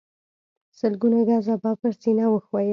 سلګونه 0.79 1.19
ګزه 1.27 1.55
به 1.61 1.71
پر 1.79 1.93
سينه 2.01 2.25
وښويېد. 2.29 2.69